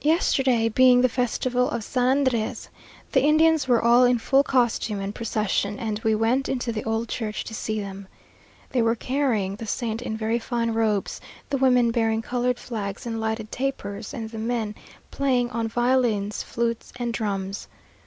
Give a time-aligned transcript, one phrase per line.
[0.00, 2.68] Yesterday, being the festival of San Andrés,
[3.12, 7.10] the Indians were all in full costume and procession, and we went into the old
[7.10, 8.08] church to see them.
[8.70, 11.20] They were carrying the saint in very fine robes,
[11.50, 14.74] the women bearing coloured flags and lighted tapers, and the men
[15.10, 17.68] playing on violins, flutes, and drums.